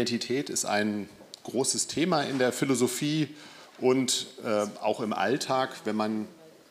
[0.00, 1.10] Identität ist ein
[1.44, 3.28] großes Thema in der Philosophie
[3.78, 6.26] und äh, auch im Alltag, wenn man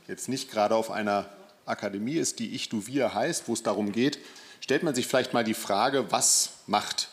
[0.07, 1.29] jetzt nicht gerade auf einer
[1.68, 4.18] Akademie ist, die Ich, Du, Wir heißt, wo es darum geht,
[4.61, 7.10] stellt man sich vielleicht mal die Frage, was macht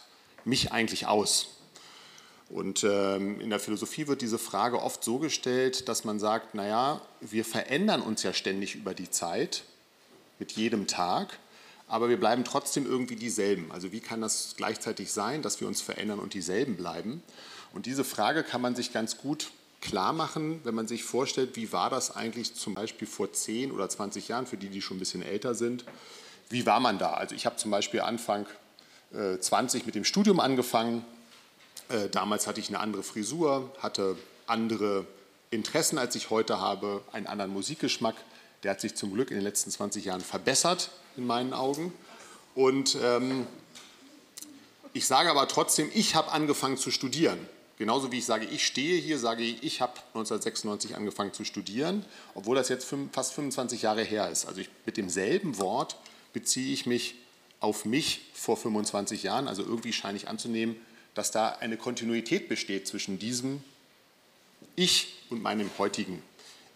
[0.47, 1.49] mich eigentlich aus?
[2.49, 7.03] Und ähm, in der Philosophie wird diese Frage oft so gestellt, dass man sagt, naja,
[7.21, 9.65] wir verändern uns ja ständig über die Zeit,
[10.39, 11.39] mit jedem Tag,
[11.89, 13.71] aber wir bleiben trotzdem irgendwie dieselben.
[13.73, 17.23] Also wie kann das gleichzeitig sein, dass wir uns verändern und dieselben bleiben?
[17.73, 19.51] Und diese Frage kann man sich ganz gut
[19.81, 23.89] klar machen, wenn man sich vorstellt, wie war das eigentlich zum Beispiel vor 10 oder
[23.89, 25.85] 20 Jahren, für die, die schon ein bisschen älter sind,
[26.49, 27.15] wie war man da?
[27.15, 28.47] Also ich habe zum Beispiel Anfang
[29.13, 31.05] äh, 20 mit dem Studium angefangen
[31.89, 35.07] äh, damals hatte ich eine andere Frisur, hatte andere
[35.51, 38.17] Interessen, als ich heute habe, einen anderen Musikgeschmack.
[38.63, 41.93] Der hat sich zum Glück in den letzten 20 Jahren verbessert, in meinen Augen.
[42.55, 43.47] Und ähm,
[44.93, 47.39] ich sage aber trotzdem, ich habe angefangen zu studieren.
[47.79, 52.05] Genauso wie ich sage, ich stehe hier, sage ich, ich habe 1996 angefangen zu studieren,
[52.35, 54.47] obwohl das jetzt fast 25 Jahre her ist.
[54.47, 55.97] Also ich, mit demselben Wort
[56.33, 57.17] beziehe ich mich
[57.61, 59.49] auf mich vor 25 Jahren.
[59.49, 60.77] Also irgendwie scheine ich anzunehmen,
[61.15, 63.63] dass da eine Kontinuität besteht zwischen diesem
[64.75, 66.23] Ich und meinem heutigen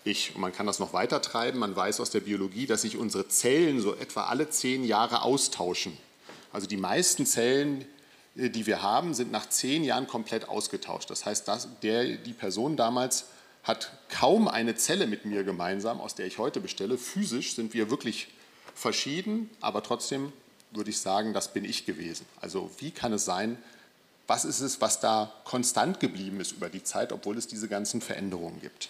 [0.05, 0.35] Ich.
[0.35, 1.59] Und man kann das noch weiter treiben.
[1.59, 5.97] Man weiß aus der Biologie, dass sich unsere Zellen so etwa alle zehn Jahre austauschen.
[6.53, 7.85] Also die meisten Zellen,
[8.37, 11.11] äh, die wir haben, sind nach zehn Jahren komplett ausgetauscht.
[11.11, 13.27] Das heißt, dass der, die Person damals
[13.63, 16.97] hat kaum eine Zelle mit mir gemeinsam, aus der ich heute bestelle.
[16.97, 18.29] Physisch sind wir wirklich
[18.75, 20.33] verschieden, aber trotzdem
[20.71, 22.25] würde ich sagen, das bin ich gewesen.
[22.41, 23.59] Also wie kann es sein,
[24.27, 28.01] was ist es, was da konstant geblieben ist über die Zeit, obwohl es diese ganzen
[28.01, 28.89] Veränderungen gibt.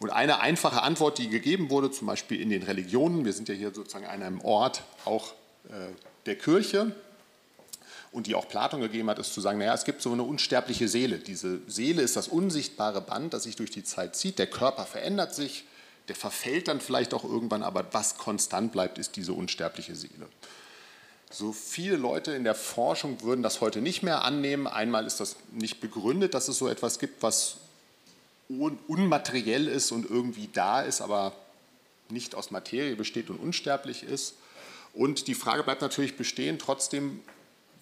[0.00, 3.54] Und eine einfache Antwort, die gegeben wurde, zum Beispiel in den Religionen, wir sind ja
[3.54, 5.32] hier sozusagen an einem Ort auch
[5.68, 5.92] äh,
[6.26, 6.92] der Kirche,
[8.12, 10.88] und die auch Platon gegeben hat, ist zu sagen, naja, es gibt so eine unsterbliche
[10.88, 11.18] Seele.
[11.18, 14.38] Diese Seele ist das unsichtbare Band, das sich durch die Zeit zieht.
[14.38, 15.64] Der Körper verändert sich,
[16.08, 20.28] der verfällt dann vielleicht auch irgendwann, aber was konstant bleibt, ist diese unsterbliche Seele.
[21.30, 24.66] So viele Leute in der Forschung würden das heute nicht mehr annehmen.
[24.66, 27.58] Einmal ist das nicht begründet, dass es so etwas gibt, was
[28.88, 31.32] unmateriell ist und irgendwie da ist, aber
[32.08, 34.34] nicht aus Materie besteht und unsterblich ist.
[34.92, 37.20] Und die Frage bleibt natürlich bestehen, trotzdem,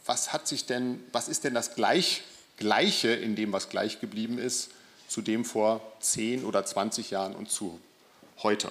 [0.04, 2.22] was hat sich denn, was ist denn das Gleich,
[2.58, 4.70] Gleiche in dem, was gleich geblieben ist,
[5.06, 7.80] zu dem vor 10 oder 20 Jahren und zu
[8.42, 8.70] heute?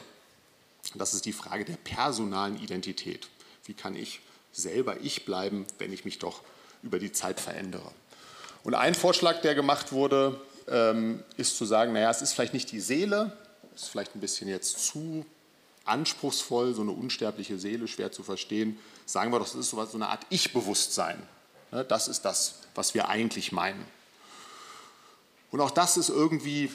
[0.93, 3.27] Das ist die Frage der personalen Identität.
[3.65, 4.21] Wie kann ich
[4.57, 6.41] selber ich bleiben, wenn ich mich doch
[6.83, 7.91] über die Zeit verändere.
[8.63, 10.39] Und ein Vorschlag, der gemacht wurde,
[11.37, 13.31] ist zu sagen, naja, es ist vielleicht nicht die Seele,
[13.75, 15.25] ist vielleicht ein bisschen jetzt zu
[15.85, 18.77] anspruchsvoll, so eine unsterbliche Seele, schwer zu verstehen.
[19.05, 21.21] Sagen wir doch, es ist so eine Art Ich-Bewusstsein.
[21.71, 23.85] Ne, das ist das, was wir eigentlich meinen.
[25.51, 26.69] Und auch das ist irgendwie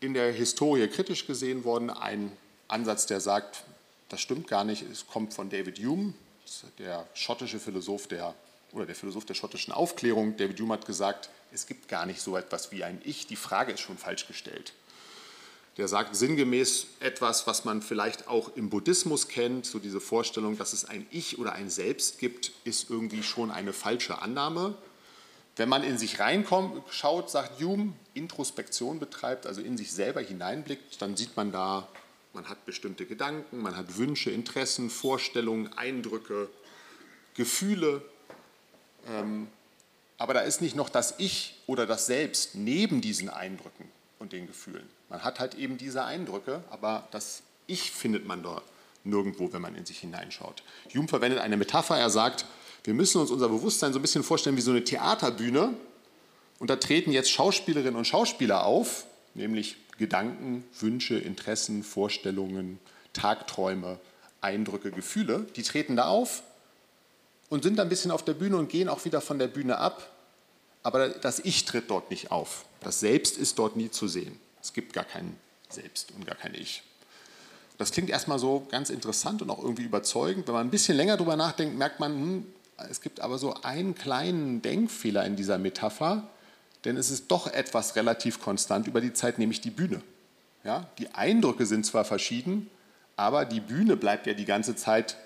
[0.00, 1.90] in der Historie kritisch gesehen worden.
[1.90, 2.32] Ein
[2.68, 3.64] Ansatz, der sagt,
[4.08, 6.14] das stimmt gar nicht, es kommt von David Hume,
[6.78, 8.34] der schottische Philosoph der,
[8.72, 12.36] oder der Philosoph der schottischen Aufklärung, David Hume, hat gesagt, es gibt gar nicht so
[12.36, 13.26] etwas wie ein Ich.
[13.26, 14.72] Die Frage ist schon falsch gestellt.
[15.76, 20.72] Der sagt sinngemäß etwas, was man vielleicht auch im Buddhismus kennt, so diese Vorstellung, dass
[20.72, 24.76] es ein Ich oder ein Selbst gibt, ist irgendwie schon eine falsche Annahme.
[25.56, 31.16] Wenn man in sich reinschaut, sagt Hume, Introspektion betreibt, also in sich selber hineinblickt, dann
[31.16, 31.88] sieht man da
[32.38, 36.48] man hat bestimmte Gedanken, man hat Wünsche, Interessen, Vorstellungen, Eindrücke,
[37.34, 38.02] Gefühle.
[39.10, 39.48] Ähm,
[40.18, 43.86] aber da ist nicht noch das Ich oder das Selbst neben diesen Eindrücken
[44.18, 44.88] und den Gefühlen.
[45.08, 48.64] Man hat halt eben diese Eindrücke, aber das Ich findet man dort
[49.04, 50.62] nirgendwo, wenn man in sich hineinschaut.
[50.94, 52.44] Hume verwendet eine Metapher, er sagt,
[52.84, 55.74] wir müssen uns unser Bewusstsein so ein bisschen vorstellen wie so eine Theaterbühne
[56.58, 59.04] und da treten jetzt Schauspielerinnen und Schauspieler auf,
[59.34, 62.78] nämlich Gedanken, Wünsche, Interessen, Vorstellungen,
[63.12, 63.98] Tagträume,
[64.40, 66.42] Eindrücke, Gefühle, die treten da auf
[67.48, 70.10] und sind ein bisschen auf der Bühne und gehen auch wieder von der Bühne ab.
[70.82, 72.64] Aber das Ich tritt dort nicht auf.
[72.80, 74.38] Das Selbst ist dort nie zu sehen.
[74.62, 75.36] Es gibt gar kein
[75.68, 76.82] Selbst und gar kein Ich.
[77.78, 80.46] Das klingt erstmal so ganz interessant und auch irgendwie überzeugend.
[80.46, 82.46] Wenn man ein bisschen länger darüber nachdenkt, merkt man, hm,
[82.90, 86.28] es gibt aber so einen kleinen Denkfehler in dieser Metapher
[86.84, 90.02] denn es ist doch etwas relativ konstant über die Zeit, nämlich die Bühne.
[90.64, 92.70] Ja, die Eindrücke sind zwar verschieden,
[93.16, 95.16] aber die Bühne bleibt ja die ganze Zeit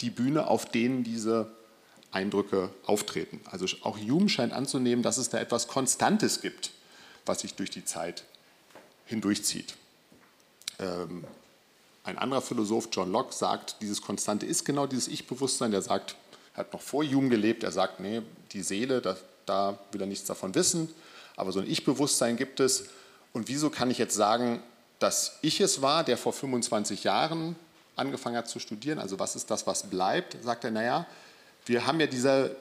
[0.00, 1.50] die Bühne, auf denen diese
[2.10, 3.40] Eindrücke auftreten.
[3.50, 6.70] Also auch Hume scheint anzunehmen, dass es da etwas Konstantes gibt,
[7.26, 8.24] was sich durch die Zeit
[9.06, 9.74] hindurchzieht.
[10.78, 11.24] Ähm,
[12.04, 15.70] ein anderer Philosoph, John Locke, sagt, dieses Konstante ist genau dieses Ich-Bewusstsein.
[15.70, 16.16] Der sagt,
[16.54, 17.64] hat noch vor Jung gelebt.
[17.64, 20.92] Er sagt, nee, die Seele, da, da will er nichts davon wissen.
[21.36, 22.90] Aber so ein Ich-Bewusstsein gibt es.
[23.32, 24.62] Und wieso kann ich jetzt sagen,
[24.98, 27.56] dass ich es war, der vor 25 Jahren
[27.96, 28.98] angefangen hat zu studieren?
[28.98, 30.36] Also was ist das, was bleibt?
[30.42, 31.06] Sagt er, naja,
[31.66, 32.56] wir haben ja diese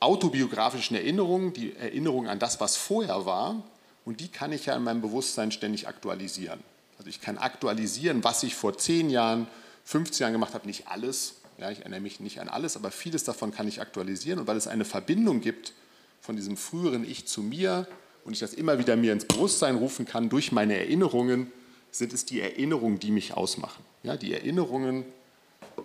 [0.00, 3.62] autobiografischen Erinnerungen, die Erinnerung an das, was vorher war.
[4.04, 6.60] Und die kann ich ja in meinem Bewusstsein ständig aktualisieren.
[6.98, 9.46] Also ich kann aktualisieren, was ich vor 10 Jahren,
[9.84, 11.36] 15 Jahren gemacht habe, nicht alles.
[11.58, 14.40] Ja, ich erinnere mich nicht an alles, aber vieles davon kann ich aktualisieren.
[14.40, 15.72] Und weil es eine Verbindung gibt
[16.20, 17.86] von diesem früheren Ich zu mir
[18.24, 21.52] und ich das immer wieder mir ins Bewusstsein rufen kann durch meine Erinnerungen,
[21.94, 23.84] sind es die Erinnerungen, die mich ausmachen.
[24.02, 25.04] Ja, die Erinnerungen,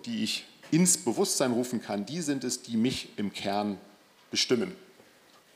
[0.06, 3.78] die ich ins Bewusstsein rufen kann, die sind es, die mich im Kern
[4.32, 4.74] bestimmen.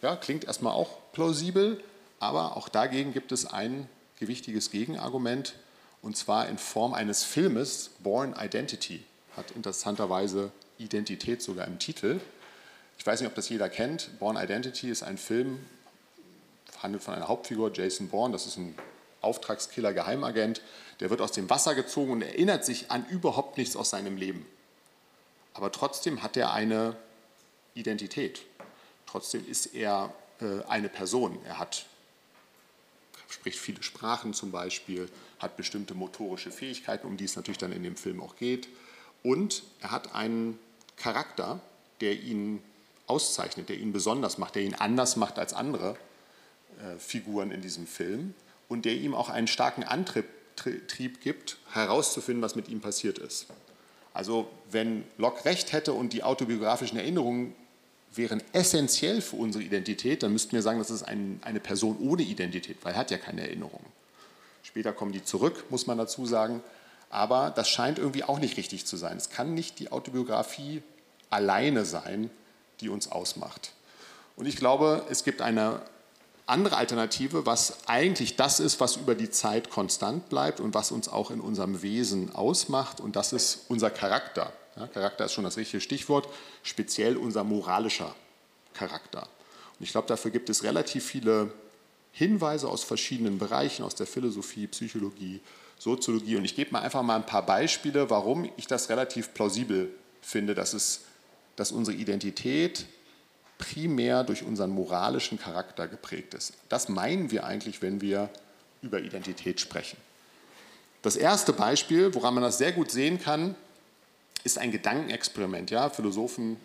[0.01, 1.83] Ja, klingt erstmal auch plausibel,
[2.21, 3.89] aber auch dagegen gibt es ein
[4.21, 5.57] gewichtiges Gegenargument,
[6.03, 9.03] und zwar in Form eines Filmes, Born Identity,
[9.37, 12.21] hat interessanterweise Identität sogar im Titel.
[12.97, 14.21] Ich weiß nicht, ob das jeder kennt.
[14.21, 15.59] Born Identity ist ein Film,
[16.81, 18.77] handelt von einer Hauptfigur, Jason Bourne, das ist ein
[19.25, 20.61] Auftragskiller, Geheimagent,
[21.01, 24.47] der wird aus dem Wasser gezogen und erinnert sich an überhaupt nichts aus seinem Leben.
[25.55, 26.97] Aber trotzdem hat er eine
[27.75, 28.43] Identität.
[29.07, 31.39] Trotzdem ist er äh, eine Person.
[31.47, 31.87] Er hat
[33.35, 37.83] spricht viele Sprachen zum Beispiel, hat bestimmte motorische Fähigkeiten, um die es natürlich dann in
[37.83, 38.69] dem Film auch geht.
[39.23, 40.59] Und er hat einen
[40.97, 41.61] Charakter,
[42.01, 42.63] der ihn
[43.07, 45.97] auszeichnet, der ihn besonders macht, der ihn anders macht als andere
[46.81, 48.35] äh, Figuren in diesem Film
[48.69, 50.27] und der ihm auch einen starken Antrieb
[50.57, 53.47] Trieb gibt, herauszufinden, was mit ihm passiert ist.
[54.13, 57.55] Also wenn Locke recht hätte und die autobiografischen Erinnerungen
[58.15, 62.23] wären essentiell für unsere Identität, dann müssten wir sagen, das ist ein, eine Person ohne
[62.23, 63.87] Identität, weil er hat ja keine Erinnerungen.
[64.63, 66.63] Später kommen die zurück, muss man dazu sagen.
[67.11, 69.17] Aber das scheint irgendwie auch nicht richtig zu sein.
[69.17, 70.83] Es kann nicht die Autobiografie
[71.31, 72.31] alleine sein,
[72.81, 73.73] die uns ausmacht.
[74.37, 75.83] Und ich glaube, es gibt eine
[76.47, 81.09] andere Alternative, was eigentlich das ist, was über die Zeit konstant bleibt und was uns
[81.09, 83.01] auch in unserem Wesen ausmacht.
[83.01, 84.53] Und das ist unser Charakter.
[84.77, 86.29] Ja, Charakter ist schon das richtige Stichwort,
[86.63, 88.15] speziell unser moralischer
[88.75, 89.23] Charakter.
[89.79, 91.53] Und ich glaube, dafür gibt es relativ viele
[92.13, 95.41] Hinweise aus verschiedenen Bereichen, aus der Philosophie, Psychologie,
[95.79, 96.37] Soziologie.
[96.37, 100.55] Und ich gebe mal einfach mal ein paar Beispiele, warum ich das relativ plausibel finde,
[100.55, 101.03] dass, es,
[101.57, 102.87] dass unsere Identität
[103.59, 106.55] primär durch unseren moralischen Charakter geprägt ist.
[106.69, 108.31] Das meinen wir eigentlich, wenn wir
[108.83, 109.97] über Identität sprechen.
[111.03, 113.55] Das erste Beispiel, woran man das sehr gut sehen kann,
[114.43, 115.71] ist ein Gedankenexperiment.
[115.71, 115.91] Ja?
[115.91, 116.57] Philosophen,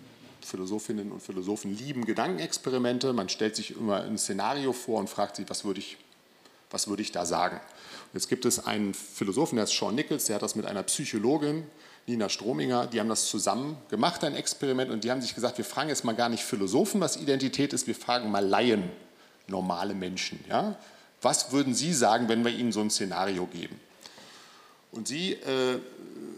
[0.42, 3.14] Philosophinnen und Philosophen lieben Gedankenexperimente.
[3.14, 5.98] Man stellt sich immer ein Szenario vor und fragt sich, was würde ich,
[6.72, 7.60] was würde ich da sagen?
[8.14, 11.66] Jetzt gibt es einen Philosophen, der ist Sean Nichols, der hat das mit einer Psychologin,
[12.10, 15.66] Nina Strominger, die haben das zusammen gemacht, ein Experiment, und die haben sich gesagt, wir
[15.66, 18.90] fragen jetzt mal gar nicht Philosophen, was Identität ist, wir fragen mal Laien,
[19.48, 20.44] normale Menschen.
[20.50, 20.76] Ja?
[21.22, 23.80] Was würden Sie sagen, wenn wir Ihnen so ein Szenario geben?
[24.92, 25.80] Und Sie äh,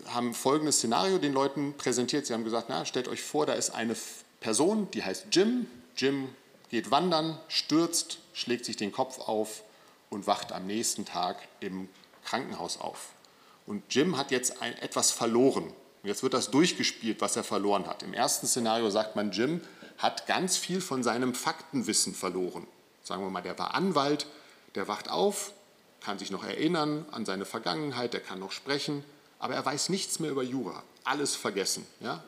[0.07, 2.25] haben folgendes Szenario den Leuten präsentiert.
[2.25, 3.95] Sie haben gesagt, na, stellt euch vor, da ist eine
[4.41, 5.68] Person, die heißt Jim.
[5.95, 6.27] Jim
[6.69, 9.63] geht wandern, stürzt, schlägt sich den Kopf auf
[10.09, 11.87] und wacht am nächsten Tag im
[12.25, 13.13] Krankenhaus auf.
[13.71, 15.71] Und Jim hat jetzt ein, etwas verloren.
[16.04, 18.04] Jetzt wird das durchgespielt, was er verloren hat.
[18.04, 19.61] Im ersten Szenario sagt man, Jim
[19.97, 22.68] hat ganz viel von seinem Faktenwissen verloren.
[23.01, 24.28] Sagen wir mal, der war Anwalt,
[24.75, 25.54] der wacht auf,
[26.01, 29.06] kann sich noch erinnern an seine Vergangenheit, der kann noch sprechen,
[29.40, 30.83] aber er weiß nichts mehr über Jura.
[31.06, 31.87] Alles vergessen.
[32.01, 32.21] Ja?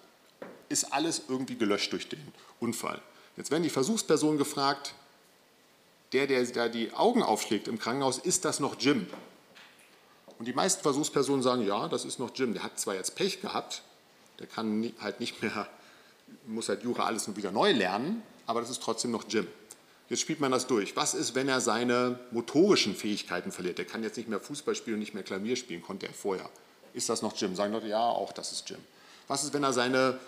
[0.69, 2.25] Ist alles irgendwie gelöscht durch den
[2.61, 3.01] Unfall.
[3.35, 4.93] Jetzt werden die Versuchspersonen gefragt,
[6.13, 9.07] der, der da die Augen aufschlägt im Krankenhaus, ist das noch Jim?
[10.43, 12.51] Und die meisten Versuchspersonen sagen, ja, das ist noch Jim.
[12.51, 13.81] Der hat zwar jetzt Pech gehabt,
[14.39, 15.69] der kann halt nicht mehr,
[16.47, 19.47] muss halt Jura alles wieder neu lernen, aber das ist trotzdem noch Jim.
[20.09, 20.97] Jetzt spielt man das durch.
[20.97, 23.77] Was ist, wenn er seine motorischen Fähigkeiten verliert?
[23.77, 26.49] Der kann jetzt nicht mehr Fußball spielen und nicht mehr Klavier spielen, konnte er vorher.
[26.93, 27.55] Ist das noch Jim?
[27.55, 28.79] Sagen Leute, ja, auch das ist Jim.
[29.29, 30.19] Was ist, wenn er seine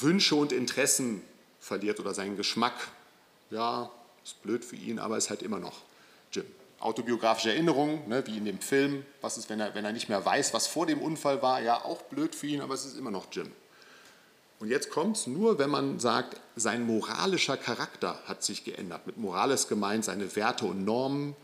[0.00, 1.22] Wünsche und Interessen
[1.58, 2.76] verliert oder seinen Geschmack?
[3.50, 3.90] Ja,
[4.24, 5.78] ist blöd für ihn, aber ist halt immer noch
[6.30, 6.46] Jim.
[6.80, 9.04] Autobiografische Erinnerungen, ne, wie in dem Film.
[9.20, 11.60] Was ist, wenn er, wenn er nicht mehr weiß, was vor dem Unfall war?
[11.60, 13.52] Ja, auch blöd für ihn, aber es ist immer noch Jim.
[14.60, 19.06] Und jetzt kommt es nur, wenn man sagt, sein moralischer Charakter hat sich geändert.
[19.06, 21.34] Mit Moral ist gemeint seine Werte und Normen,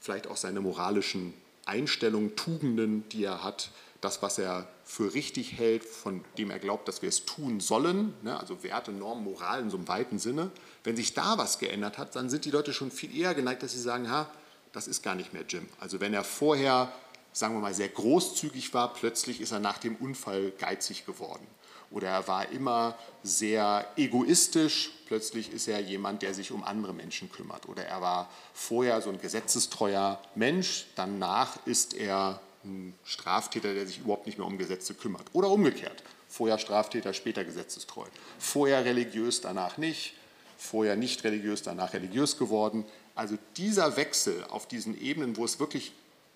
[0.00, 1.34] vielleicht auch seine moralischen
[1.66, 3.70] Einstellungen, Tugenden, die er hat,
[4.00, 8.14] das, was er für richtig hält, von dem er glaubt, dass wir es tun sollen,
[8.22, 8.38] ne?
[8.38, 10.50] also Werte, Normen, Moral in so einem weiten Sinne.
[10.82, 13.72] Wenn sich da was geändert hat, dann sind die Leute schon viel eher geneigt, dass
[13.72, 14.28] sie sagen, ha,
[14.72, 15.68] das ist gar nicht mehr Jim.
[15.80, 16.92] Also wenn er vorher,
[17.32, 21.46] sagen wir mal, sehr großzügig war, plötzlich ist er nach dem Unfall geizig geworden.
[21.92, 27.30] oder er war immer sehr egoistisch, plötzlich ist er jemand, der sich um andere Menschen
[27.30, 27.68] kümmert.
[27.68, 33.98] Oder er war vorher so ein gesetzestreuer Mensch, danach ist er ein Straftäter, der sich
[33.98, 35.26] überhaupt nicht mehr um Gesetze kümmert.
[35.32, 38.06] Oder umgekehrt, vorher Straftäter, später gesetzestreu.
[38.38, 40.14] Vorher religiös, danach nicht,
[40.56, 42.84] vorher nicht religiös, danach religiös geworden.
[43.14, 45.92] Also dieser Wechsel auf diesen Ebenen, wo es wirklich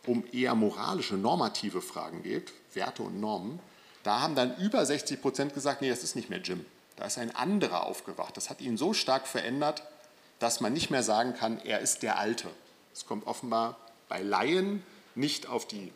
[0.06, 3.58] um eher moralische, normative Fragen geht, Werte und Normen,
[4.02, 6.64] da haben dann über 60 Prozent gesagt, nee, das ist nicht mehr Jim.
[6.96, 8.36] Da ist ein anderer aufgewacht.
[8.36, 9.82] Das hat ihn so stark verändert,
[10.38, 12.48] dass man nicht mehr sagen kann, er ist der Alte.
[12.92, 13.76] Es kommt offenbar
[14.08, 14.82] bei Laien
[15.14, 15.92] nicht auf die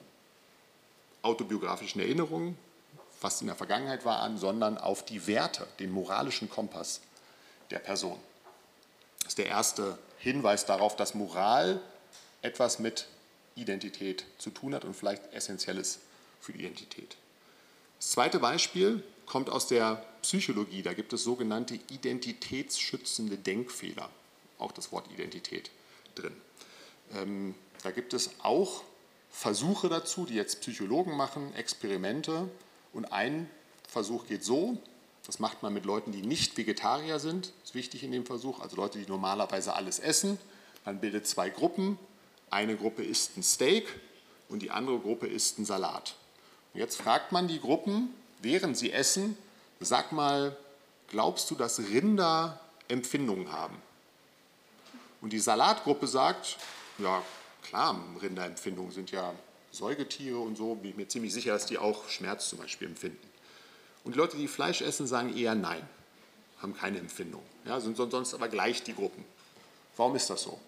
[1.22, 2.58] autobiografischen Erinnerungen,
[3.20, 7.00] was in der Vergangenheit war, an, sondern auf die Werte, den moralischen Kompass
[7.70, 8.18] der Person.
[9.20, 11.80] Das ist der erste Hinweis darauf, dass Moral
[12.42, 13.08] etwas mit
[13.54, 16.00] Identität zu tun hat und vielleicht essentiell ist
[16.40, 17.16] für die Identität.
[17.98, 20.82] Das zweite Beispiel kommt aus der Psychologie.
[20.82, 24.10] Da gibt es sogenannte identitätsschützende Denkfehler.
[24.58, 25.70] Auch das Wort Identität
[26.14, 26.36] drin.
[27.14, 28.84] Ähm, da gibt es auch
[29.30, 32.48] Versuche dazu, die jetzt Psychologen machen, Experimente.
[32.92, 33.48] Und ein
[33.88, 34.78] Versuch geht so,
[35.30, 38.58] das macht man mit Leuten, die nicht Vegetarier sind, das ist wichtig in dem Versuch,
[38.58, 40.40] also Leute, die normalerweise alles essen.
[40.84, 42.00] Man bildet zwei Gruppen.
[42.50, 43.86] Eine Gruppe isst ein Steak
[44.48, 46.16] und die andere Gruppe isst einen Salat.
[46.74, 49.38] Jetzt fragt man die Gruppen, während sie essen,
[49.78, 50.56] sag mal,
[51.06, 52.58] glaubst du, dass Rinder
[52.88, 53.76] Empfindungen haben?
[55.20, 56.56] Und die Salatgruppe sagt,
[56.98, 57.22] ja
[57.62, 59.32] klar, Rinderempfindungen sind ja
[59.70, 63.29] Säugetiere und so, bin ich mir ziemlich sicher, dass die auch Schmerz zum Beispiel empfinden.
[64.04, 65.86] Und die Leute, die Fleisch essen, sagen eher nein,
[66.60, 67.42] haben keine Empfindung.
[67.64, 69.24] Ja, sind sonst aber gleich die Gruppen.
[69.96, 70.58] Warum ist das so?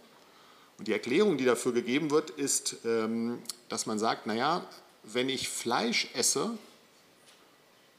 [0.78, 4.66] Und die Erklärung, die dafür gegeben wird, ist, ähm, dass man sagt, naja,
[5.02, 6.50] wenn ich Fleisch esse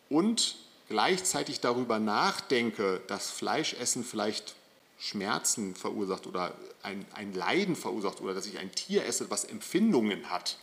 [0.09, 0.55] und
[0.89, 4.55] gleichzeitig darüber nachdenke, dass Fleischessen vielleicht
[4.99, 10.29] Schmerzen verursacht oder ein, ein Leiden verursacht oder dass ich ein Tier esse, was Empfindungen
[10.29, 10.57] hat,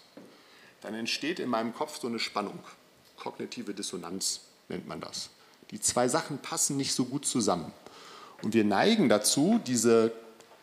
[0.80, 2.58] dann entsteht in meinem Kopf so eine Spannung.
[3.16, 5.30] Kognitive Dissonanz nennt man das.
[5.70, 7.72] Die zwei Sachen passen nicht so gut zusammen.
[8.42, 10.12] Und wir neigen dazu, diese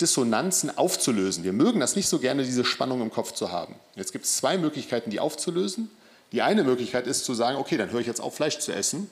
[0.02, 1.44] Dissonanzen aufzulösen.
[1.44, 3.76] Wir mögen das nicht so gerne, diese Spannung im Kopf zu haben.
[3.96, 5.90] Jetzt gibt es zwei Möglichkeiten, die aufzulösen.
[6.32, 9.10] Die eine Möglichkeit ist zu sagen, okay, dann höre ich jetzt auf, Fleisch zu essen.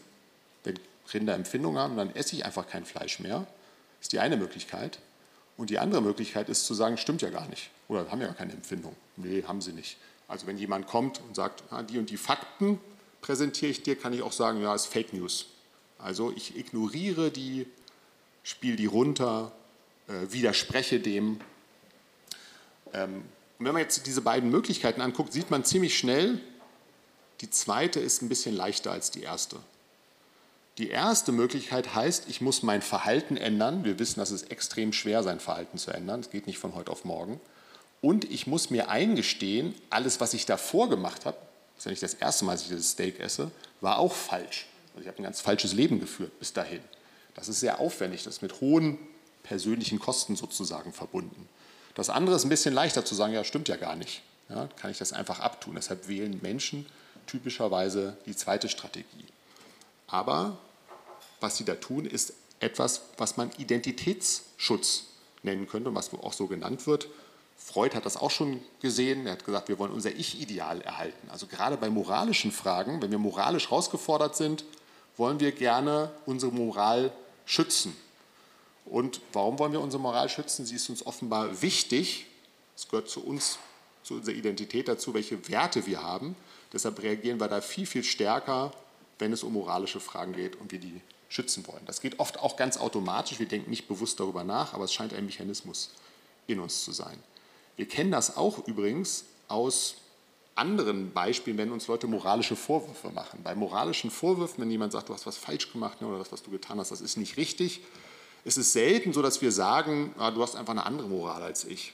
[0.64, 0.80] Wenn
[1.14, 3.40] Rinder Empfindungen haben, dann esse ich einfach kein Fleisch mehr.
[4.00, 5.00] Das ist die eine Möglichkeit.
[5.58, 7.70] Und die andere Möglichkeit ist zu sagen, stimmt ja gar nicht.
[7.88, 8.96] Oder haben ja gar keine Empfindung.
[9.16, 9.98] Nee, haben sie nicht.
[10.28, 12.80] Also wenn jemand kommt und sagt, ah, die und die Fakten
[13.25, 15.48] präsentiere ich dir, kann ich auch sagen, ja, ist Fake News.
[15.98, 17.65] Also ich ignoriere die,
[18.44, 19.51] spiele die runter,
[20.08, 21.39] äh, widerspreche dem.
[22.94, 23.24] Ähm,
[23.58, 26.39] und wenn man jetzt diese beiden Möglichkeiten anguckt, sieht man ziemlich schnell,
[27.41, 29.58] die zweite ist ein bisschen leichter als die erste.
[30.77, 33.86] Die erste Möglichkeit heißt, ich muss mein Verhalten ändern.
[33.86, 36.20] Wir wissen, dass es extrem schwer sein Verhalten zu ändern.
[36.20, 37.41] Es geht nicht von heute auf morgen.
[38.01, 41.38] Und ich muss mir eingestehen, alles, was ich davor gemacht habe,
[41.75, 43.51] das ist ja nicht das erste Mal, dass ich dieses Steak esse,
[43.82, 44.67] war auch falsch.
[44.94, 46.82] Also ich habe ein ganz falsches Leben geführt bis dahin.
[47.36, 48.98] Das ist sehr aufwendig, das ist mit hohen
[49.44, 51.48] persönlichen Kosten sozusagen verbunden.
[51.94, 54.22] Das andere ist ein bisschen leichter zu sagen, ja, stimmt ja gar nicht.
[54.50, 55.75] Ja, kann ich das einfach abtun.
[55.75, 56.86] Deshalb wählen Menschen
[57.25, 59.25] typischerweise die zweite Strategie.
[60.08, 60.58] Aber
[61.39, 65.05] was sie da tun, ist etwas, was man Identitätsschutz
[65.44, 67.08] nennen könnte und was auch so genannt wird.
[67.58, 69.26] Freud hat das auch schon gesehen.
[69.26, 71.30] Er hat gesagt, wir wollen unser Ich-Ideal erhalten.
[71.30, 74.66] Also gerade bei moralischen Fragen, wenn wir moralisch herausgefordert sind,
[75.18, 77.12] wollen wir gerne unsere Moral
[77.46, 77.96] schützen.
[78.86, 80.66] Und warum wollen wir unsere Moral schützen?
[80.66, 82.28] Sie ist uns offenbar wichtig.
[82.76, 83.58] Es gehört zu uns,
[84.04, 86.36] zu unserer Identität dazu, welche Werte wir haben.
[86.72, 88.72] Deshalb reagieren wir da viel, viel stärker,
[89.18, 91.82] wenn es um moralische Fragen geht und wir die schützen wollen.
[91.86, 93.40] Das geht oft auch ganz automatisch.
[93.40, 95.92] Wir denken nicht bewusst darüber nach, aber es scheint ein Mechanismus
[96.48, 97.18] in uns zu sein.
[97.75, 99.96] Wir kennen das auch übrigens aus
[100.55, 103.41] anderen Beispielen, wenn uns Leute moralische Vorwürfe machen.
[103.44, 106.44] Bei moralischen Vorwürfen, wenn jemand sagt, du hast was falsch gemacht ne, oder das, was
[106.44, 107.82] du getan hast, das ist nicht richtig,
[108.46, 111.65] es ist selten so, dass wir sagen, ah, du hast einfach eine andere Moral als
[111.65, 111.94] ich.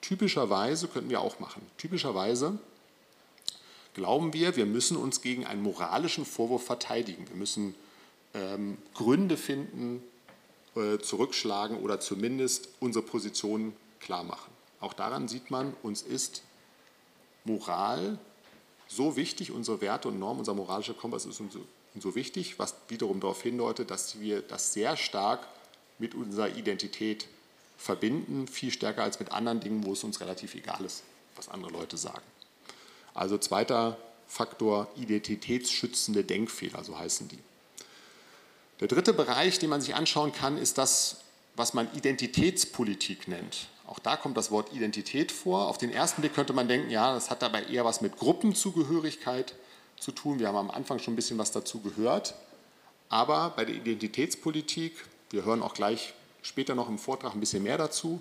[0.00, 1.62] Typischerweise könnten wir auch machen.
[1.78, 2.58] Typischerweise
[3.94, 7.28] glauben wir, wir müssen uns gegen einen moralischen Vorwurf verteidigen.
[7.28, 7.74] Wir müssen
[8.34, 10.02] ähm, Gründe finden,
[10.74, 14.51] äh, zurückschlagen oder zumindest unsere Position klar machen.
[14.82, 16.42] Auch daran sieht man, uns ist
[17.44, 18.18] Moral
[18.88, 21.56] so wichtig, unsere Werte und Normen, unser moralischer Kompass ist uns
[21.98, 25.46] so, wichtig, was wiederum darauf hindeutet, dass wir das sehr stark
[25.98, 27.28] mit unserer Identität
[27.78, 31.04] verbinden, viel stärker als mit anderen Dingen, wo es uns relativ egal ist,
[31.36, 32.24] was andere Leute sagen.
[33.14, 33.96] Also zweiter
[34.26, 37.38] Faktor, identitätsschützende Denkfehler, so heißen die.
[38.80, 41.18] Der dritte Bereich, den man sich anschauen kann, ist das,
[41.54, 43.68] was man Identitätspolitik nennt.
[43.92, 45.68] Auch da kommt das Wort Identität vor.
[45.68, 49.54] Auf den ersten Blick könnte man denken, ja, das hat dabei eher was mit Gruppenzugehörigkeit
[50.00, 50.38] zu tun.
[50.38, 52.34] Wir haben am Anfang schon ein bisschen was dazu gehört.
[53.10, 54.94] Aber bei der Identitätspolitik,
[55.28, 58.18] wir hören auch gleich später noch im Vortrag ein bisschen mehr dazu,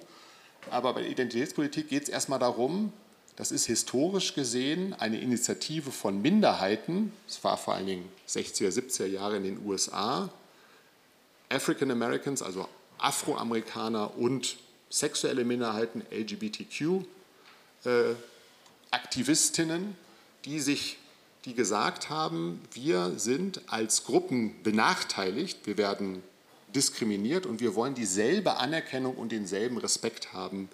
[0.70, 2.92] aber bei der Identitätspolitik geht es erstmal darum,
[3.38, 9.06] das ist historisch gesehen eine Initiative von Minderheiten, es war vor allen Dingen 60er, 70er
[9.06, 10.30] Jahre in den USA,
[11.48, 14.58] African Americans, also Afroamerikaner und
[14.92, 17.06] sexuelle Minderheiten, LGBTQ,
[17.86, 18.14] äh,
[20.46, 20.98] die sich
[21.46, 26.22] die gesagt haben, wir sind als Gruppen benachteiligt, wir werden
[26.76, 30.70] diskriminiert und wir wollen dieselbe Anerkennung und denselben Respekt haben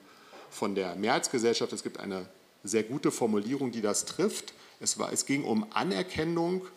[0.50, 1.72] von der Mehrheitsgesellschaft.
[1.72, 2.26] Es gibt eine
[2.64, 4.54] sehr gute Formulierung, die das trifft.
[4.80, 6.68] Es, war, es ging um Anerkennung,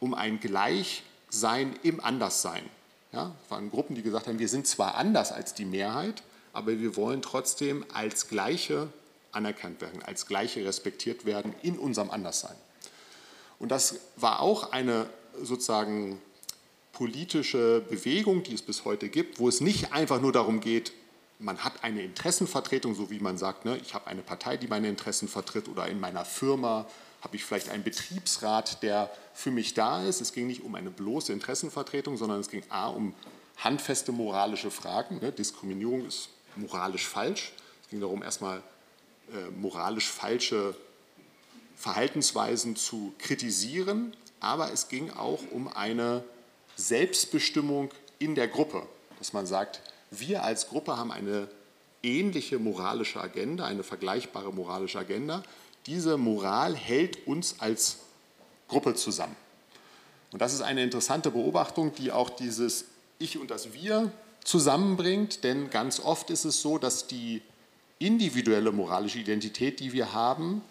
[0.00, 2.64] um ein Gleichsein im Anderssein.
[3.12, 6.22] Ja, es waren Gruppen, die gesagt haben, wir sind zwar anders als die Mehrheit,
[6.54, 8.88] aber wir wollen trotzdem als Gleiche
[9.32, 12.56] anerkannt werden, als Gleiche respektiert werden in unserem Anderssein.
[13.58, 15.06] Und das war auch eine
[15.42, 16.20] sozusagen
[16.92, 20.92] politische Bewegung, die es bis heute gibt, wo es nicht einfach nur darum geht,
[21.40, 24.88] man hat eine Interessenvertretung, so wie man sagt, ne, ich habe eine Partei, die meine
[24.88, 26.86] Interessen vertritt oder in meiner Firma
[27.20, 30.20] habe ich vielleicht einen Betriebsrat, der für mich da ist.
[30.20, 33.14] Es ging nicht um eine bloße Interessenvertretung, sondern es ging A um
[33.56, 35.18] handfeste moralische Fragen.
[35.20, 37.52] Ne, Diskriminierung ist moralisch falsch.
[37.82, 38.62] Es ging darum, erstmal
[39.32, 40.74] äh, moralisch falsche
[41.76, 46.24] Verhaltensweisen zu kritisieren, aber es ging auch um eine
[46.76, 48.86] Selbstbestimmung in der Gruppe,
[49.18, 49.80] dass man sagt,
[50.10, 51.48] wir als Gruppe haben eine
[52.02, 55.42] ähnliche moralische Agenda, eine vergleichbare moralische Agenda.
[55.86, 57.98] Diese Moral hält uns als
[58.68, 59.36] Gruppe zusammen.
[60.32, 62.86] Und das ist eine interessante Beobachtung, die auch dieses
[63.18, 64.12] Ich und das Wir
[64.44, 67.42] zusammenbringt, denn ganz oft ist es so, dass die
[67.98, 70.62] individuelle moralische Identität, die wir haben,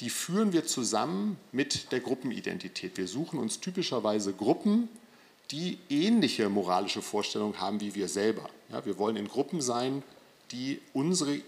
[0.00, 2.96] die führen wir zusammen mit der Gruppenidentität.
[2.96, 4.88] Wir suchen uns typischerweise Gruppen,
[5.50, 8.48] die ähnliche moralische Vorstellungen haben wie wir selber.
[8.70, 10.02] Ja, wir wollen in Gruppen sein,
[10.50, 11.40] die unsere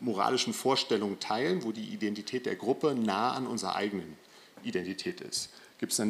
[0.00, 4.16] moralischen Vorstellungen teilen, wo die Identität der Gruppe nah an unserer eigenen
[4.62, 5.50] Identität ist.
[5.78, 6.00] Gibt es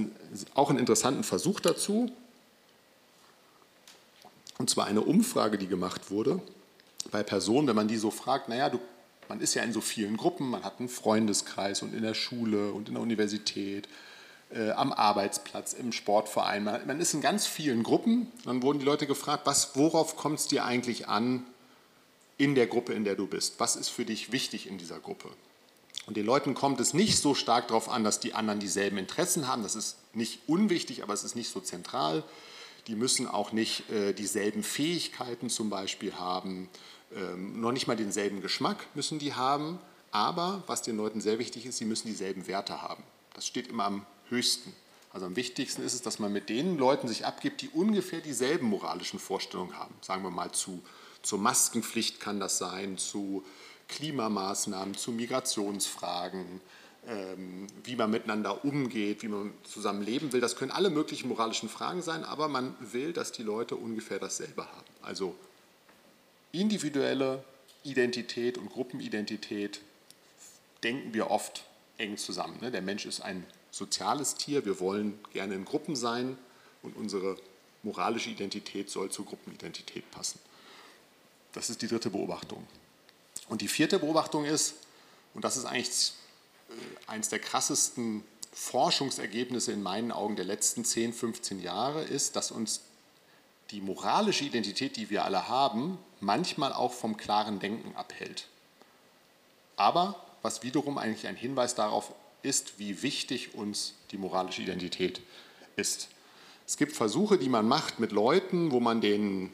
[0.55, 2.11] auch einen interessanten Versuch dazu,
[4.61, 6.39] und zwar eine Umfrage, die gemacht wurde
[7.11, 8.79] bei Personen, wenn man die so fragt, naja, du,
[9.27, 12.71] man ist ja in so vielen Gruppen, man hat einen Freundeskreis und in der Schule
[12.73, 13.89] und in der Universität,
[14.51, 18.31] äh, am Arbeitsplatz, im Sportverein, man, man, ist in ganz vielen Gruppen.
[18.45, 21.47] Dann wurden die Leute gefragt, was, worauf kommt es dir eigentlich an
[22.37, 23.55] in der Gruppe, in der du bist?
[23.61, 25.31] Was ist für dich wichtig in dieser Gruppe?
[26.05, 29.49] Und den Leuten kommt es nicht so stark darauf an, dass die anderen dieselben Interessen
[29.49, 29.63] haben.
[29.63, 32.25] Das ist nicht unwichtig, aber es ist nicht so zentral.
[32.87, 36.69] Die müssen auch nicht äh, dieselben Fähigkeiten zum Beispiel haben,
[37.15, 39.79] ähm, noch nicht mal denselben Geschmack müssen die haben.
[40.13, 43.03] Aber was den Leuten sehr wichtig ist, sie müssen dieselben Werte haben.
[43.35, 44.75] Das steht immer am höchsten.
[45.13, 48.67] Also am wichtigsten ist es, dass man mit den Leuten sich abgibt, die ungefähr dieselben
[48.69, 49.95] moralischen Vorstellungen haben.
[50.01, 50.83] Sagen wir mal zu,
[51.23, 53.45] zur Maskenpflicht kann das sein, zu
[53.89, 56.61] Klimamaßnahmen, zu Migrationsfragen,
[57.83, 60.41] wie man miteinander umgeht, wie man zusammen leben will.
[60.41, 64.67] Das können alle möglichen moralischen Fragen sein, aber man will, dass die Leute ungefähr dasselbe
[64.67, 64.87] haben.
[65.03, 65.35] Also
[66.53, 67.43] individuelle
[67.83, 69.81] Identität und Gruppenidentität
[70.83, 71.65] denken wir oft
[71.97, 72.59] eng zusammen.
[72.61, 72.71] Ne?
[72.71, 76.37] Der Mensch ist ein soziales Tier, wir wollen gerne in Gruppen sein
[76.83, 77.37] und unsere
[77.83, 80.39] moralische Identität soll zur Gruppenidentität passen.
[81.53, 82.67] Das ist die dritte Beobachtung.
[83.49, 84.75] Und die vierte Beobachtung ist,
[85.35, 86.13] und das ist eigentlich
[86.71, 92.51] äh, eines der krassesten Forschungsergebnisse in meinen Augen der letzten 10, 15 Jahre ist, dass
[92.51, 92.83] uns
[93.71, 98.49] die moralische Identität, die wir alle haben, manchmal auch vom klaren Denken abhält.
[99.77, 105.21] Aber was wiederum eigentlich ein Hinweis darauf ist, wie wichtig uns die moralische Identität
[105.77, 106.09] ist.
[106.67, 109.53] Es gibt Versuche, die man macht mit Leuten, wo man denen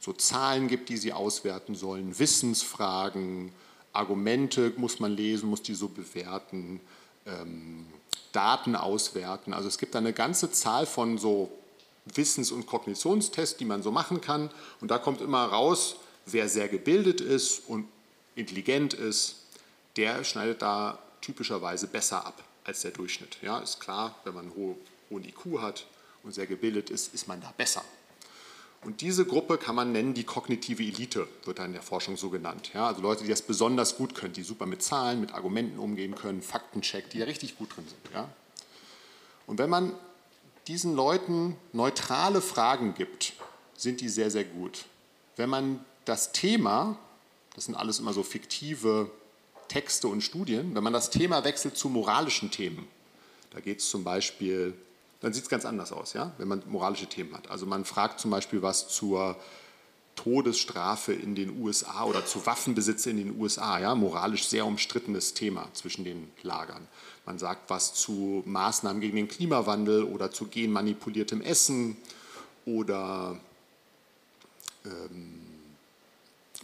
[0.00, 3.52] so Zahlen gibt, die sie auswerten sollen, Wissensfragen,
[3.96, 6.80] Argumente muss man lesen, muss die so bewerten,
[7.26, 7.86] ähm,
[8.32, 9.54] Daten auswerten.
[9.54, 11.50] Also es gibt eine ganze Zahl von so
[12.04, 14.50] Wissens- und Kognitionstests, die man so machen kann.
[14.80, 17.88] Und da kommt immer raus, wer sehr gebildet ist und
[18.34, 19.36] intelligent ist,
[19.96, 23.38] der schneidet da typischerweise besser ab als der Durchschnitt.
[23.42, 24.76] Ja, ist klar, wenn man einen
[25.10, 25.86] hohen IQ hat
[26.22, 27.82] und sehr gebildet ist, ist man da besser.
[28.84, 32.30] Und diese Gruppe kann man nennen die kognitive Elite, wird dann in der Forschung so
[32.30, 32.70] genannt.
[32.72, 36.14] Ja, also Leute, die das besonders gut können, die super mit Zahlen, mit Argumenten umgehen
[36.14, 38.14] können, Faktencheck, die ja richtig gut drin sind.
[38.14, 38.28] Ja.
[39.46, 39.92] Und wenn man
[40.68, 43.32] diesen Leuten neutrale Fragen gibt,
[43.76, 44.84] sind die sehr, sehr gut.
[45.36, 46.98] Wenn man das Thema,
[47.54, 49.10] das sind alles immer so fiktive
[49.68, 52.86] Texte und Studien, wenn man das Thema wechselt zu moralischen Themen,
[53.50, 54.74] da geht es zum Beispiel,
[55.26, 56.30] dann sieht es ganz anders aus, ja?
[56.38, 57.50] wenn man moralische Themen hat.
[57.50, 59.36] Also man fragt zum Beispiel was zur
[60.14, 63.96] Todesstrafe in den USA oder zu Waffenbesitz in den USA, ja?
[63.96, 66.86] moralisch sehr umstrittenes Thema zwischen den Lagern.
[67.24, 71.96] Man sagt was zu Maßnahmen gegen den Klimawandel oder zu genmanipuliertem Essen
[72.64, 73.36] oder
[74.84, 75.40] ähm,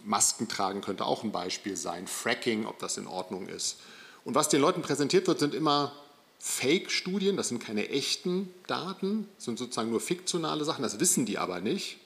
[0.05, 3.81] Masken tragen könnte auch ein Beispiel sein, Fracking, ob das in Ordnung ist.
[4.25, 5.91] Und was den Leuten präsentiert wird, sind immer
[6.45, 11.61] Fake-Studien, das sind keine echten Daten, sind sozusagen nur fiktionale Sachen, das wissen die aber
[11.61, 11.99] nicht.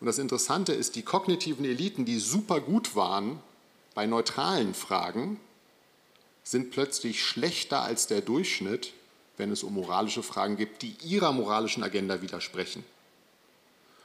[0.00, 3.40] Und das Interessante ist, die kognitiven Eliten, die super gut waren
[3.94, 5.40] bei neutralen Fragen,
[6.44, 8.92] sind plötzlich schlechter als der Durchschnitt,
[9.38, 12.84] wenn es um moralische Fragen geht, die ihrer moralischen Agenda widersprechen.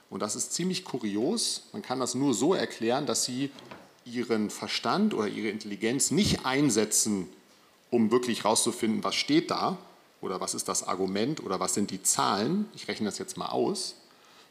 [0.09, 1.63] Und das ist ziemlich kurios.
[1.73, 3.51] Man kann das nur so erklären, dass sie
[4.05, 7.27] ihren Verstand oder ihre Intelligenz nicht einsetzen,
[7.95, 9.77] um wirklich herauszufinden, was steht da
[10.19, 12.67] oder was ist das Argument oder was sind die Zahlen.
[12.75, 13.95] Ich rechne das jetzt mal aus.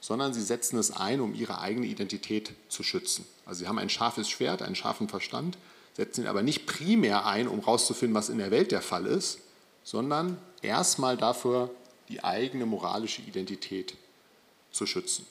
[0.00, 3.26] Sondern sie setzen es ein, um ihre eigene Identität zu schützen.
[3.46, 5.56] Also sie haben ein scharfes Schwert, einen scharfen Verstand,
[5.94, 9.38] setzen ihn aber nicht primär ein, um herauszufinden, was in der Welt der Fall ist,
[9.82, 11.70] sondern erstmal dafür,
[12.08, 13.94] die eigene moralische Identität
[14.72, 15.26] zu schützen.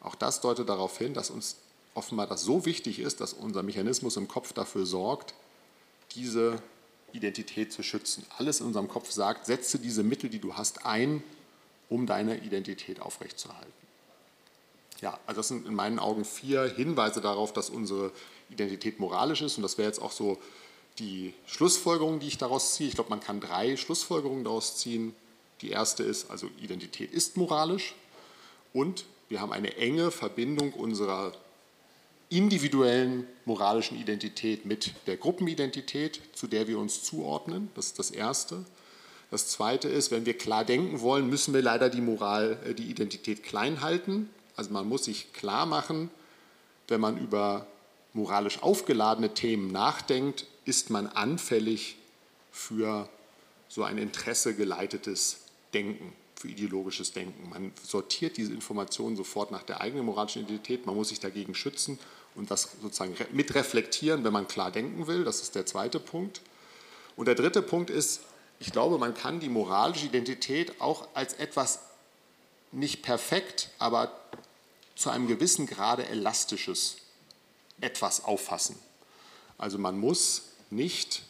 [0.00, 1.56] Auch das deutet darauf hin, dass uns
[1.94, 5.34] offenbar das so wichtig ist, dass unser Mechanismus im Kopf dafür sorgt,
[6.16, 6.60] diese
[7.14, 8.26] Identität zu schützen.
[8.38, 11.22] Alles in unserem Kopf sagt, setze diese Mittel, die du hast, ein,
[11.88, 13.72] um deine Identität aufrechtzuerhalten.
[15.00, 18.12] Ja, also das sind in meinen Augen vier Hinweise darauf, dass unsere
[18.50, 19.56] Identität moralisch ist.
[19.56, 20.38] Und das wäre jetzt auch so
[20.98, 22.88] die Schlussfolgerung, die ich daraus ziehe.
[22.88, 25.14] Ich glaube, man kann drei Schlussfolgerungen daraus ziehen.
[25.60, 27.94] Die erste ist, also Identität ist moralisch
[28.72, 31.32] und wir haben eine enge Verbindung unserer
[32.34, 37.70] individuellen moralischen Identität mit der Gruppenidentität, zu der wir uns zuordnen.
[37.74, 38.64] Das ist das Erste.
[39.30, 42.90] Das Zweite ist, wenn wir klar denken wollen, müssen wir leider die Moral, äh, die
[42.90, 44.30] Identität klein halten.
[44.56, 46.10] Also man muss sich klar machen,
[46.88, 47.66] wenn man über
[48.12, 51.96] moralisch aufgeladene Themen nachdenkt, ist man anfällig
[52.52, 53.08] für
[53.68, 55.40] so ein interessegeleitetes
[55.72, 57.48] Denken für ideologisches Denken.
[57.48, 61.98] Man sortiert diese Informationen sofort nach der eigenen moralischen Identität, man muss sich dagegen schützen
[62.34, 65.24] und das sozusagen mitreflektieren, wenn man klar denken will.
[65.24, 66.40] Das ist der zweite Punkt.
[67.16, 68.20] Und der dritte Punkt ist,
[68.58, 71.80] ich glaube, man kann die moralische Identität auch als etwas
[72.72, 74.18] nicht perfekt, aber
[74.96, 76.96] zu einem gewissen Grade elastisches
[77.80, 78.76] etwas auffassen.
[79.58, 81.22] Also man muss nicht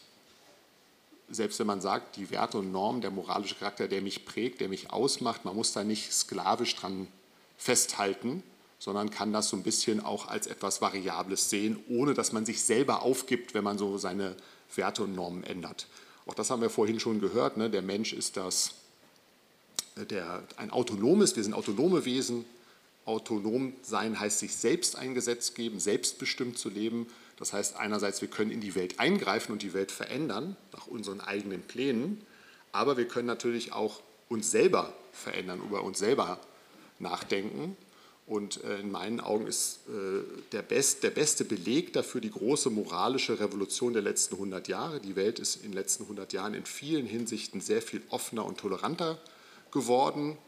[1.29, 4.69] selbst wenn man sagt, die Werte und Normen, der moralische Charakter, der mich prägt, der
[4.69, 7.09] mich ausmacht, man muss da nicht sklavisch dran
[7.57, 8.43] festhalten,
[8.85, 12.63] sondern kann das so ein bisschen auch als etwas Variables sehen, ohne dass man sich
[12.63, 14.37] selber aufgibt, wenn man so seine
[14.77, 15.87] Werte und Normen ändert.
[16.27, 17.57] Auch das haben wir vorhin schon gehört.
[17.57, 17.71] Ne?
[17.71, 18.75] Der Mensch ist das,
[19.97, 22.45] äh, der, ein autonomes, wir sind autonome Wesen.
[23.07, 27.07] Autonom sein heißt sich selbst ein Gesetz geben, selbstbestimmt zu leben.
[27.39, 31.23] Das heißt einerseits, wir können in die Welt eingreifen und die Welt verändern nach unseren
[31.23, 32.21] eigenen Plänen,
[32.71, 36.39] aber wir können natürlich auch uns selber verändern, über uns selber
[36.99, 37.79] nachdenken.
[38.27, 42.71] Und äh, in meinen Augen ist äh, der, best, der beste Beleg dafür die große
[42.71, 45.01] moralische Revolution der letzten 100 Jahre.
[45.01, 48.59] Die Welt ist in den letzten 100 Jahren in vielen Hinsichten sehr viel offener und
[48.59, 49.19] toleranter
[49.71, 50.39] geworden.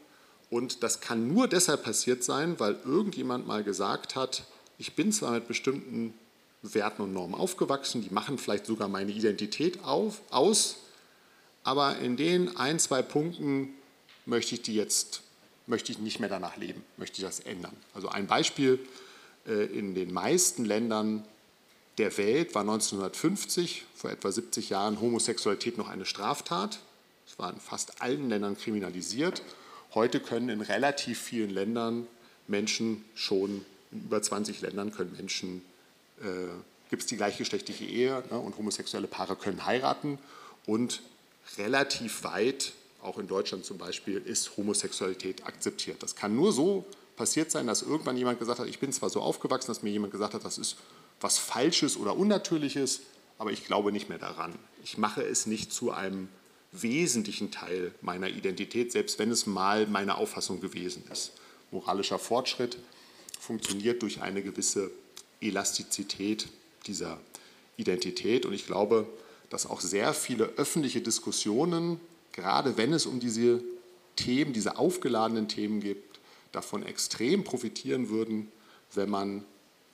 [0.49, 4.45] Und das kann nur deshalb passiert sein, weil irgendjemand mal gesagt hat,
[4.79, 6.13] ich bin zwar mit bestimmten
[6.61, 10.77] Werten und Normen aufgewachsen, die machen vielleicht sogar meine Identität auf, aus,
[11.63, 13.73] aber in den ein, zwei Punkten
[14.25, 15.21] möchte ich die jetzt
[15.67, 17.75] möchte ich nicht mehr danach leben, möchte ich das ändern.
[17.93, 18.79] Also ein Beispiel,
[19.47, 21.23] äh, in den meisten Ländern
[21.97, 26.79] der Welt war 1950, vor etwa 70 Jahren, Homosexualität noch eine Straftat.
[27.27, 29.41] Es war in fast allen Ländern kriminalisiert.
[29.93, 32.07] Heute können in relativ vielen Ländern
[32.47, 35.63] Menschen schon, in über 20 Ländern können Menschen
[36.21, 36.25] äh,
[36.89, 40.19] gibt es die gleichgeschlechtliche Ehe ne, und homosexuelle Paare können heiraten
[40.65, 41.01] und
[41.57, 42.73] relativ weit,
[43.07, 46.03] auch in Deutschland zum Beispiel, ist Homosexualität akzeptiert.
[46.03, 49.21] Das kann nur so passiert sein, dass irgendwann jemand gesagt hat, ich bin zwar so
[49.21, 50.75] aufgewachsen, dass mir jemand gesagt hat, das ist
[51.19, 53.01] was Falsches oder Unnatürliches,
[53.39, 54.53] aber ich glaube nicht mehr daran.
[54.83, 56.27] Ich mache es nicht zu einem
[56.71, 61.31] wesentlichen Teil meiner Identität, selbst wenn es mal meine Auffassung gewesen ist.
[61.71, 62.77] Moralischer Fortschritt
[63.39, 64.91] funktioniert durch eine gewisse
[65.41, 66.47] Elastizität
[66.85, 67.19] dieser
[67.77, 68.45] Identität.
[68.45, 69.07] Und ich glaube,
[69.49, 71.99] dass auch sehr viele öffentliche Diskussionen,
[72.37, 73.61] gerade wenn es um diese
[74.15, 76.19] Themen, diese aufgeladenen Themen gibt,
[76.53, 78.49] davon extrem profitieren würden,
[78.93, 79.43] wenn man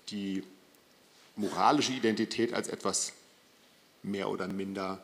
[0.09, 0.43] die
[1.35, 3.13] moralische Identität als etwas
[4.03, 5.03] mehr oder minder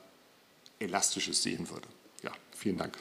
[0.80, 1.88] Elastisches sehen würde.
[2.24, 2.98] Ja, vielen Dank.